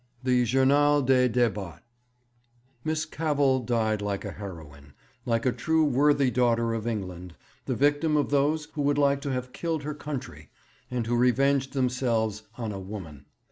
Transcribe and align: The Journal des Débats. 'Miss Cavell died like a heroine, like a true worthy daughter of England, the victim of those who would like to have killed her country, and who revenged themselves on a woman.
The 0.23 0.45
Journal 0.45 1.03
des 1.03 1.29
Débats. 1.29 1.79
'Miss 2.83 3.05
Cavell 3.05 3.59
died 3.59 4.01
like 4.01 4.25
a 4.25 4.31
heroine, 4.31 4.93
like 5.27 5.45
a 5.45 5.51
true 5.51 5.85
worthy 5.85 6.31
daughter 6.31 6.73
of 6.73 6.87
England, 6.87 7.35
the 7.67 7.75
victim 7.75 8.17
of 8.17 8.31
those 8.31 8.65
who 8.73 8.81
would 8.81 8.97
like 8.97 9.21
to 9.21 9.31
have 9.31 9.53
killed 9.53 9.83
her 9.83 9.93
country, 9.93 10.49
and 10.89 11.05
who 11.05 11.15
revenged 11.15 11.73
themselves 11.73 12.41
on 12.57 12.71
a 12.71 12.79
woman. 12.79 13.27